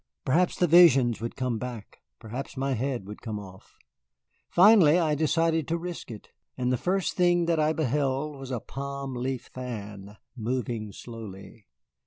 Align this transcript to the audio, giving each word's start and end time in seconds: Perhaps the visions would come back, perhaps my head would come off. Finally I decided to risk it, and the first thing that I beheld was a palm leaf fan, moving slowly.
Perhaps 0.25 0.55
the 0.55 0.65
visions 0.65 1.21
would 1.21 1.35
come 1.35 1.59
back, 1.59 1.99
perhaps 2.17 2.57
my 2.57 2.73
head 2.73 3.05
would 3.05 3.21
come 3.21 3.37
off. 3.39 3.77
Finally 4.49 4.97
I 4.97 5.13
decided 5.13 5.67
to 5.67 5.77
risk 5.77 6.09
it, 6.09 6.29
and 6.57 6.73
the 6.73 6.75
first 6.75 7.13
thing 7.13 7.45
that 7.45 7.59
I 7.59 7.71
beheld 7.71 8.35
was 8.35 8.49
a 8.49 8.59
palm 8.59 9.13
leaf 9.13 9.51
fan, 9.53 10.17
moving 10.35 10.91
slowly. 10.91 11.67